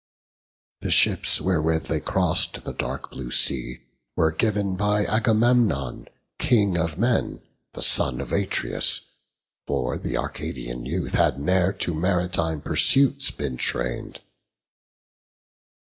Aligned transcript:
The 0.79 0.89
ships, 0.89 1.39
wherewith 1.39 1.85
they 1.85 1.99
crossed 1.99 2.63
the 2.63 2.73
dark 2.73 3.11
blue 3.11 3.29
sea, 3.29 3.83
Were 4.15 4.31
giv'n 4.33 4.75
by 4.75 5.05
Agamemnon, 5.05 6.07
King 6.39 6.75
of 6.75 6.97
men, 6.97 7.43
The 7.73 7.83
son 7.83 8.19
of 8.19 8.31
Atreus; 8.31 9.01
for 9.67 9.99
th' 9.99 10.15
Arcadian 10.15 10.87
youth 10.87 11.11
Had 11.13 11.39
ne'er 11.39 11.71
to 11.73 11.93
maritime 11.93 12.61
pursuits 12.61 13.29
been 13.29 13.57
train'd. 13.57 14.21